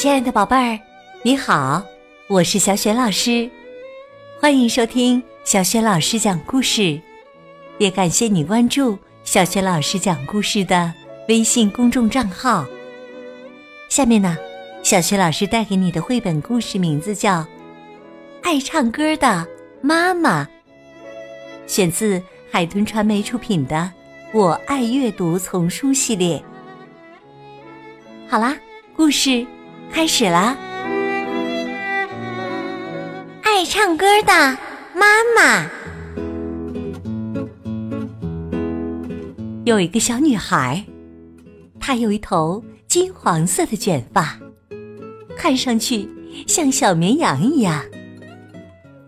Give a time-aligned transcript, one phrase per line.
[0.00, 0.80] 亲爱的宝贝儿，
[1.22, 1.84] 你好，
[2.26, 3.50] 我是小雪老师，
[4.40, 6.98] 欢迎收听小雪老师讲故事，
[7.76, 10.90] 也感谢你关注小雪老师讲故事的
[11.28, 12.64] 微信公众账号。
[13.90, 14.38] 下面呢，
[14.82, 17.40] 小雪老师带给你的绘本故事名字叫
[18.40, 19.46] 《爱唱歌的
[19.82, 20.44] 妈妈》，
[21.66, 23.76] 选自海豚传媒出品的
[24.32, 26.42] 《我爱阅读》丛书系列。
[28.26, 28.56] 好啦，
[28.96, 29.46] 故事
[29.92, 30.56] 开始啦！
[33.42, 34.32] 爱唱歌的
[34.94, 35.66] 妈妈。
[39.64, 40.82] 有一个小女孩，
[41.78, 44.38] 她有一头金黄色的卷发，
[45.36, 46.08] 看上去
[46.46, 47.84] 像小绵羊一样。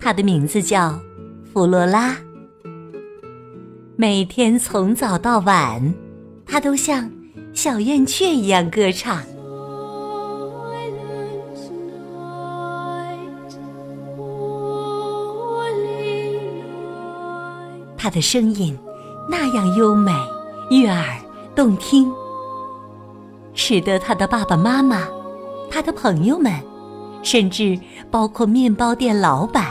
[0.00, 0.98] 她的名字叫
[1.52, 2.16] 弗罗拉。
[3.96, 5.94] 每天从早到晚，
[6.46, 7.10] 她都像
[7.52, 9.22] 小燕雀一样歌唱。
[17.98, 18.78] 他的声音
[19.28, 20.12] 那样优美、
[20.70, 21.04] 悦耳、
[21.54, 22.10] 动听，
[23.52, 25.06] 使得他的爸爸妈妈、
[25.68, 26.52] 他的朋友们，
[27.22, 27.78] 甚至
[28.10, 29.66] 包括面包店老板，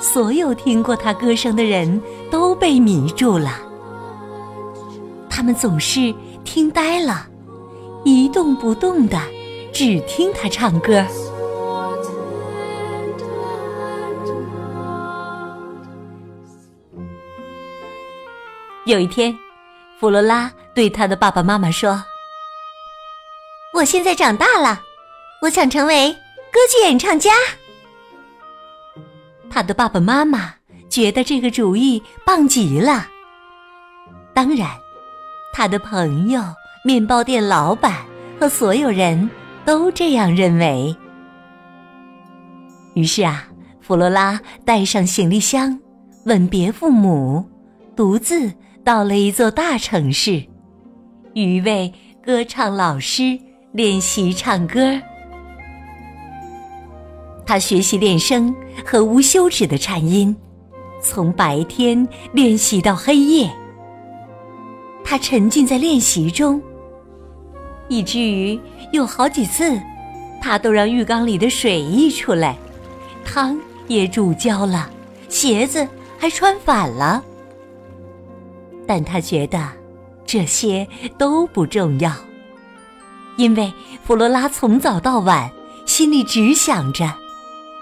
[0.00, 3.60] 所有听过他歌声的人都被迷住了。
[5.28, 6.14] 他们总是
[6.44, 7.26] 听呆了，
[8.04, 9.20] 一动不动的，
[9.72, 11.04] 只听他唱歌。
[18.86, 19.34] 有一天，
[19.98, 22.04] 弗罗拉对她的爸爸妈妈说
[23.72, 24.82] ：“我现在长大了，
[25.40, 26.12] 我想成为
[26.52, 27.30] 歌剧演唱家。”
[29.48, 30.54] 他的爸爸妈妈
[30.90, 33.06] 觉得这个主意棒极了。
[34.34, 34.68] 当然，
[35.54, 36.42] 他的朋友、
[36.84, 38.04] 面包店老板
[38.38, 39.30] 和所有人
[39.64, 40.94] 都这样认为。
[42.94, 43.48] 于是啊，
[43.80, 45.80] 弗罗拉带上行李箱，
[46.26, 47.48] 吻别父母，
[47.96, 48.52] 独自。
[48.84, 50.44] 到了一座大城市，
[51.32, 51.90] 与一位
[52.22, 53.38] 歌唱老师
[53.72, 55.00] 练习唱歌。
[57.46, 60.36] 他学习练声和无休止的颤音，
[61.02, 63.50] 从白天练习到黑夜。
[65.02, 66.60] 他沉浸在练习中，
[67.88, 68.60] 以至于
[68.92, 69.80] 有好几次，
[70.42, 72.54] 他都让浴缸里的水溢出来，
[73.24, 73.58] 汤
[73.88, 74.90] 也煮焦了，
[75.30, 77.24] 鞋子还穿反了。
[78.86, 79.68] 但他觉得
[80.26, 80.86] 这些
[81.18, 82.12] 都不重要，
[83.36, 83.72] 因为
[84.04, 85.50] 弗罗拉从早到晚
[85.86, 87.12] 心里只想着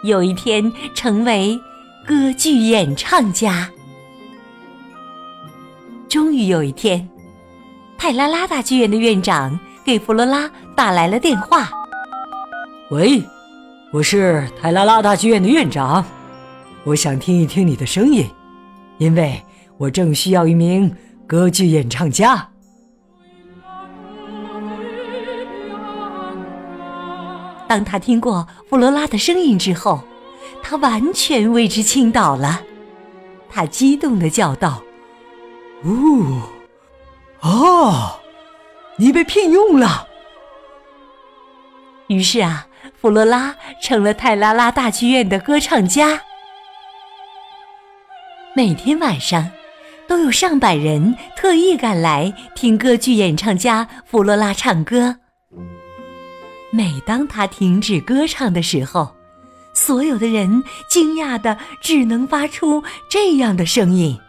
[0.03, 1.61] 有一天成为
[2.07, 3.71] 歌剧演唱家。
[6.09, 7.09] 终于有一天，
[7.97, 11.71] 泰拉拉大剧院的院长给弗罗拉打来了电话
[12.91, 13.23] ：“喂，
[13.93, 16.05] 我是泰拉拉大剧院的院长，
[16.85, 18.27] 我想听一听你的声音，
[18.99, 19.43] 因为……”
[19.83, 20.95] 我正需要一名
[21.27, 22.51] 歌剧演唱家。
[27.67, 30.05] 当他听过弗罗拉的声音之后，
[30.63, 32.63] 他完全为之倾倒了。
[33.51, 34.81] 他激动的叫道
[35.83, 36.43] ：“哦，
[37.41, 38.21] 哦，
[38.99, 40.07] 你被聘用了！”
[42.07, 42.69] 于是啊，
[43.01, 46.23] 弗罗拉成了泰拉拉大剧院的歌唱家。
[48.55, 49.51] 每天晚上。
[50.13, 55.17] 都有上百人特意赶来听歌剧演唱家弗罗拉唱歌。
[56.71, 59.11] 每当他停止歌唱的时候，
[59.73, 64.21] 所有的人惊讶的只能发出这样的声音：“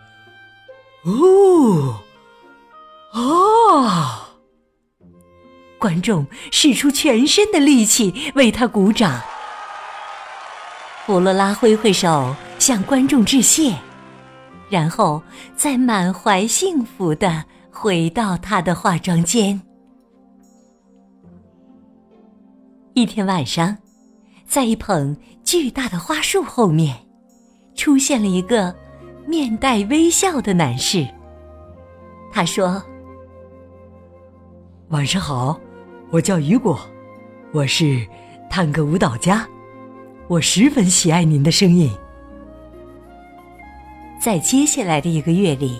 [1.03, 1.99] 哦，
[3.11, 4.29] 啊！”
[5.77, 9.21] 观众使出全身的力气为他鼓掌。
[11.05, 13.75] 弗罗拉挥挥手向观众致谢。
[14.69, 15.21] 然后
[15.55, 19.61] 再满怀幸福的回到她的化妆间。
[22.93, 23.77] 一天晚上，
[24.45, 26.95] 在一捧巨大的花束后面，
[27.75, 28.75] 出现了一个
[29.25, 31.07] 面带微笑的男士。
[32.31, 32.81] 他说
[34.89, 35.59] ：“晚上好，
[36.11, 36.79] 我叫雨果，
[37.51, 38.07] 我是
[38.49, 39.47] 探戈舞蹈家，
[40.27, 41.91] 我十分喜爱您的声音。”
[44.23, 45.77] 在接下来的一个月里，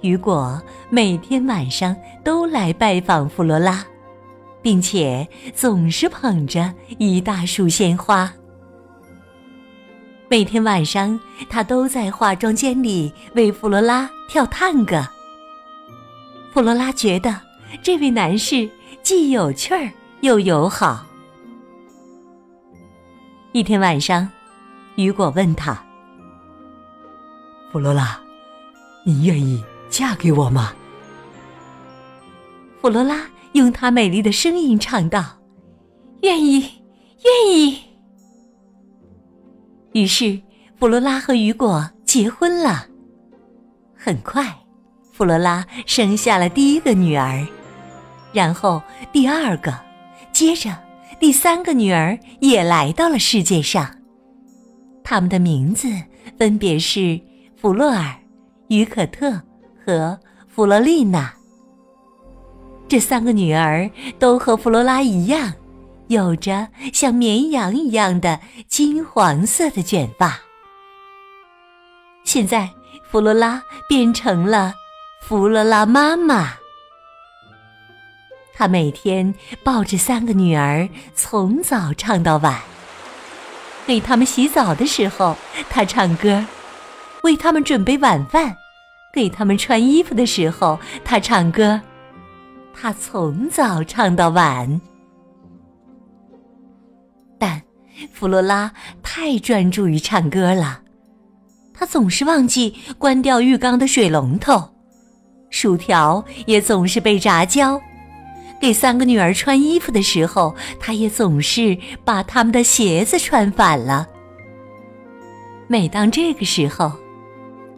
[0.00, 3.84] 雨果每天晚上都来拜访弗罗拉，
[4.62, 8.32] 并且总是捧着一大束鲜花。
[10.28, 11.18] 每天晚上，
[11.50, 15.04] 他都在化妆间里为弗罗拉跳探戈。
[16.52, 17.34] 弗罗拉觉得
[17.82, 18.70] 这位男士
[19.02, 19.90] 既有趣儿
[20.20, 21.04] 又友好，
[23.50, 24.28] 一天晚上，
[24.94, 25.76] 雨果问他
[27.76, 28.18] ：“弗罗拉，
[29.04, 30.72] 你愿意嫁给我吗？”
[32.80, 35.22] 弗罗拉用她美丽的声音唱道
[36.24, 36.60] ：“愿意，
[37.22, 37.78] 愿意。”
[39.92, 40.40] 于是，
[40.80, 42.86] 弗罗拉和雨果结婚了。
[43.94, 44.56] 很快，
[45.12, 47.46] 弗罗拉生下了第一个女儿，
[48.32, 48.82] 然后
[49.12, 49.78] 第二个，
[50.32, 50.74] 接着
[51.20, 53.98] 第三个女儿也来到了世界上。
[55.04, 55.88] 他们的名字
[56.38, 57.20] 分别是
[57.56, 58.14] 弗洛尔、
[58.68, 59.40] 于可特
[59.84, 61.32] 和弗罗丽娜。
[62.88, 65.52] 这三个女儿都和弗罗拉一样，
[66.08, 70.38] 有着像绵羊一样的金黄色的卷发。
[72.24, 72.70] 现在。
[73.08, 74.74] 弗罗拉变成了
[75.22, 76.54] 弗罗拉妈妈，
[78.52, 79.32] 她每天
[79.62, 82.60] 抱着三个女儿，从早唱到晚。
[83.86, 85.36] 给他们洗澡的时候，
[85.70, 86.44] 她唱歌；
[87.26, 88.56] 为他们准备晚饭，
[89.12, 91.80] 给他们穿衣服的时候，他唱歌。
[92.72, 94.80] 他从早唱到晚，
[97.36, 97.60] 但
[98.12, 98.70] 弗罗拉
[99.02, 100.80] 太专注于唱歌了。
[101.74, 104.62] 他总是忘记关掉浴缸的水龙头，
[105.50, 107.80] 薯条也总是被炸焦。
[108.60, 114.06] 给三个女儿穿衣服的时候，他也总是把他们的鞋子穿反了。
[115.66, 116.92] 每当这个时候，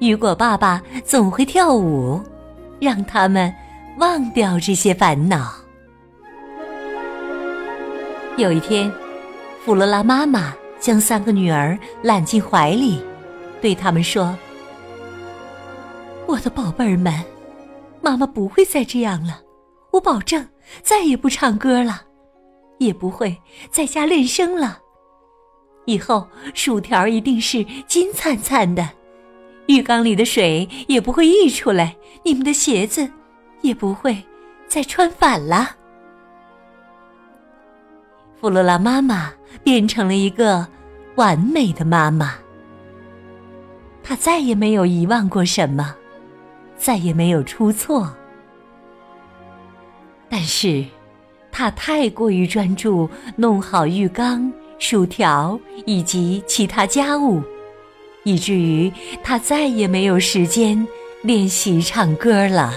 [0.01, 2.21] 雨果爸爸总会跳舞，
[2.81, 3.53] 让他们
[3.99, 5.53] 忘掉这些烦恼。
[8.37, 8.91] 有一天，
[9.65, 13.03] 弗罗拉妈妈将三个女儿揽进怀里。
[13.61, 14.39] 对他们说
[16.27, 17.13] ：“我的宝贝儿们，
[18.01, 19.41] 妈妈不会再这样了。
[19.91, 20.47] 我保证
[20.81, 22.03] 再也不唱歌了，
[22.79, 23.37] 也不会
[23.69, 24.79] 在家练声了。
[25.87, 26.25] 以后
[26.55, 28.89] 薯条一定是金灿灿的，
[29.69, 33.09] 浴缸里的水也不会溢出来，你们的鞋子
[33.63, 34.23] 也不会
[34.67, 35.77] 再穿反了。”
[38.41, 39.33] 弗罗拉妈妈
[39.65, 40.67] 变成了一个
[41.17, 42.35] 完美的妈妈。
[44.03, 45.95] 他再也没有遗忘过什么，
[46.77, 48.11] 再也没有出错。
[50.31, 50.85] 但是，
[51.51, 57.43] 他太过于专注弄好浴缸、薯条以及其他家务，
[58.25, 58.93] 以至于
[59.23, 60.87] 他再也没有时间
[61.23, 62.73] 练习唱歌了。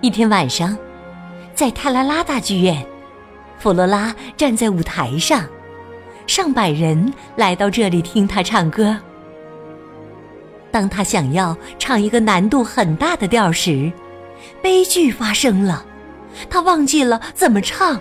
[0.00, 0.76] 一天晚上，
[1.54, 2.86] 在泰拉拉大剧院，
[3.58, 5.44] 弗罗拉站在舞台上。
[6.26, 8.96] 上百人来到这里听他唱歌。
[10.70, 13.90] 当他想要唱一个难度很大的调时，
[14.62, 15.86] 悲剧发生了，
[16.50, 17.98] 他忘记了怎么唱。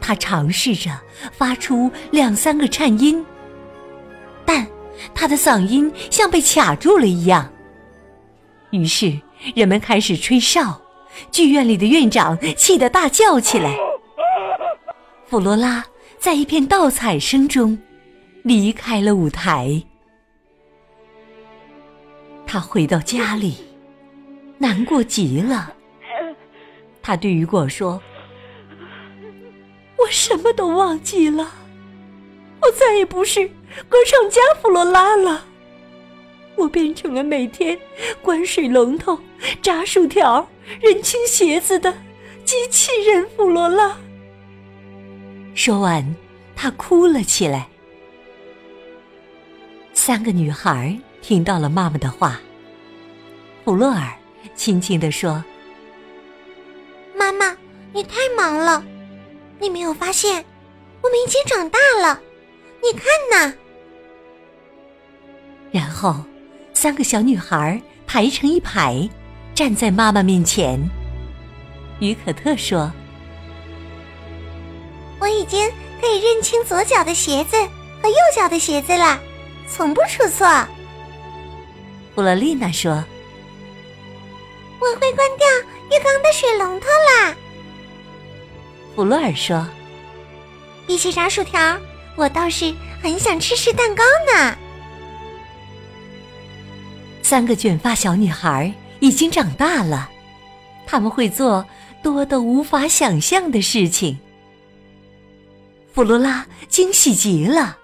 [0.00, 0.90] 他尝试着
[1.30, 3.24] 发出两三个颤音，
[5.14, 7.50] 他的嗓音像被卡住了一样。
[8.70, 9.20] 于是
[9.54, 10.80] 人们开始吹哨，
[11.30, 13.76] 剧院里的院长气得大叫起来
[15.26, 15.84] ：“弗罗拉！”
[16.18, 17.76] 在一片倒彩声中，
[18.44, 19.82] 离开了舞台。
[22.46, 23.56] 他回到家里，
[24.56, 25.74] 难过极了。
[27.02, 28.00] 他对雨果说
[29.98, 31.50] ：“我什么都忘记了，
[32.62, 33.46] 我再也不是
[33.88, 35.44] 歌唱家弗罗拉了，
[36.54, 37.78] 我变成了每天
[38.22, 39.18] 关水龙头、
[39.60, 40.48] 炸薯条、
[40.80, 41.92] 认清鞋子的
[42.44, 43.96] 机器人弗罗拉。”
[45.54, 46.14] 说完，
[46.54, 47.68] 他哭了起来。
[49.92, 52.40] 三个女孩听到了妈妈的话。
[53.64, 54.12] 弗洛尔
[54.56, 55.44] 轻轻地说
[57.14, 57.56] ：“妈妈，
[57.92, 58.84] 你太忙了，
[59.60, 60.44] 你没有发现
[61.00, 62.20] 我们已经长大了？
[62.82, 63.54] 你看呐。”
[65.70, 66.16] 然后，
[66.74, 69.08] 三个小女孩排成一排，
[69.54, 70.78] 站在妈妈面前。
[72.00, 72.92] 于可特说。
[75.20, 75.70] 我已经
[76.00, 77.56] 可以认清左脚的鞋子
[78.02, 79.20] 和右脚的鞋子了，
[79.68, 80.46] 从不出错。
[82.14, 82.92] 弗洛丽娜说
[84.80, 85.46] ：“我会关掉
[85.90, 87.34] 浴缸的水龙头啦。”
[88.96, 89.64] 弗洛尔说
[90.88, 91.78] ：“一起炸薯条，
[92.16, 94.02] 我倒是很想吃吃蛋糕
[94.34, 94.56] 呢。”
[97.22, 100.10] 三个卷发小女孩已经长大了，
[100.86, 101.64] 他们会做
[102.02, 104.18] 多的无法想象的事情。
[105.94, 107.78] 弗罗拉惊喜极了，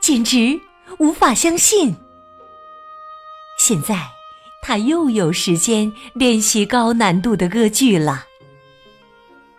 [0.00, 0.60] 简直
[0.98, 1.94] 无法相信。
[3.58, 4.08] 现在，
[4.62, 8.26] 他又有时间练习高难度的歌剧了。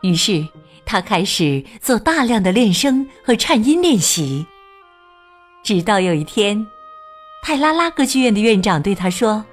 [0.02, 0.48] 于是，
[0.92, 4.46] 他他开始做大量的练声和颤音练习。
[5.64, 6.68] 直到有一天，
[7.42, 9.46] 泰拉拉歌剧院的院长对他说：“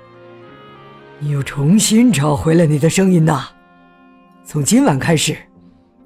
[1.20, 3.50] 你又重新找回了你的声音呐！
[4.44, 5.38] 从今晚开始，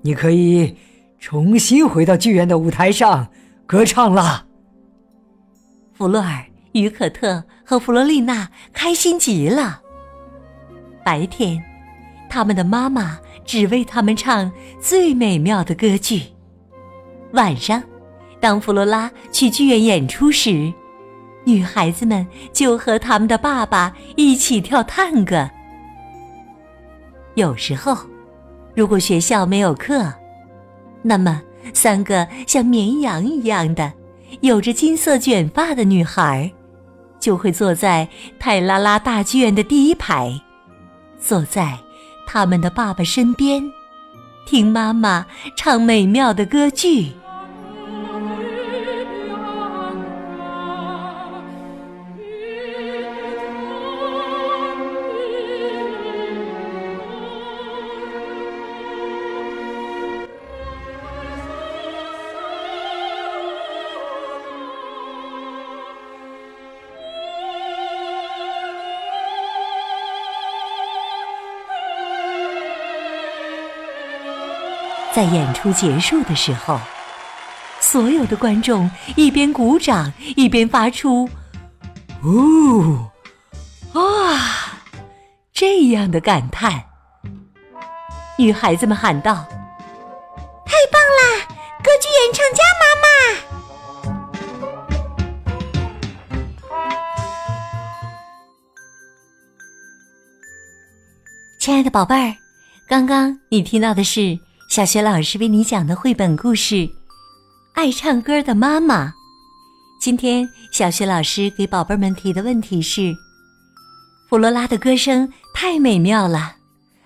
[0.02, 0.76] 你可以
[1.18, 3.28] 重新回到剧院的舞台上
[3.66, 4.44] 歌唱了。”
[5.96, 9.80] 弗洛尔、于可特和弗罗丽娜开心极了。
[11.02, 11.58] 白天，
[12.28, 16.20] 他们的妈妈只为他们唱最美妙的歌剧；
[17.32, 17.82] 晚上，
[18.40, 20.72] 当弗罗拉去剧院演出时，
[21.44, 25.50] 女孩子们就和他们的爸爸一起跳探戈。
[27.34, 27.96] 有时候，
[28.74, 30.12] 如果学校没有课，
[31.02, 33.92] 那么三个像绵羊一样的、
[34.40, 36.52] 有着金色卷发的女孩，
[37.18, 38.08] 就会坐在
[38.38, 40.40] 泰拉拉大剧院的第一排，
[41.18, 41.78] 坐在
[42.32, 43.70] 他们的爸爸身边，
[44.46, 47.12] 听妈妈唱美妙的歌剧。
[75.14, 76.80] 在演出结束的时候，
[77.80, 81.28] 所有的观众一边鼓掌一边发出
[82.24, 82.96] “呜
[83.92, 84.80] 啊”
[85.52, 86.82] 这样的感叹。
[88.38, 89.46] 女孩子们喊道
[90.64, 91.44] ：“太棒啦！
[91.84, 93.06] 歌剧演唱家妈妈！”
[101.60, 102.34] 亲爱的宝贝儿，
[102.88, 104.38] 刚刚你听到的是。
[104.72, 106.76] 小学老师为你讲的绘本故事
[107.74, 109.08] 《爱唱歌的妈妈》。
[110.00, 113.14] 今天，小学老师给宝贝们提的问题是：
[114.30, 116.56] 弗罗拉的歌声太美妙了，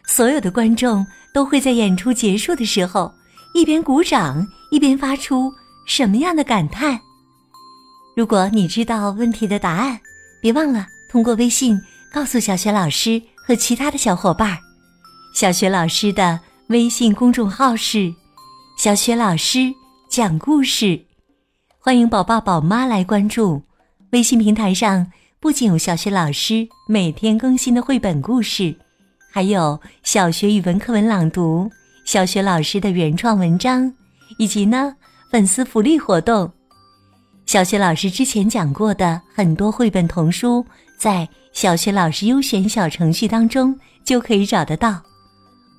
[0.07, 1.05] 所有的观众
[1.35, 3.13] 都会在演出结束的时候
[3.53, 5.53] 一边鼓掌一边发出
[5.89, 7.01] 什么样的感叹？
[8.17, 9.99] 如果你知道问题的答案，
[10.41, 11.77] 别忘了通过微信
[12.13, 14.57] 告诉小学老师和其他的小伙伴。
[15.35, 16.39] 小学老师的。
[16.69, 18.13] 微信公众号是
[18.77, 19.73] “小雪老师
[20.09, 21.01] 讲故事”，
[21.79, 23.63] 欢迎宝爸宝妈来关注。
[24.11, 25.07] 微信平台上
[25.39, 28.75] 不仅有小雪老师每天更新的绘本故事，
[29.31, 31.71] 还有小学语文课文朗读、
[32.05, 33.95] 小学老师的原创文章，
[34.37, 34.93] 以及呢
[35.31, 36.51] 粉丝福利活动。
[37.47, 40.67] 小学老师之前讲过的很多绘本童书，
[40.99, 45.01] 在小学老师优选小程序当中就可以找得到。